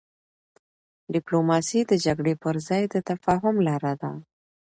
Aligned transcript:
ډيپلوماسي 1.13 1.79
د 1.85 1.91
جګړې 2.05 2.33
پر 2.43 2.55
ځای 2.67 2.83
د 2.93 2.95
تفاهم 3.09 3.55
لاره 3.67 3.93
ده. 4.01 4.11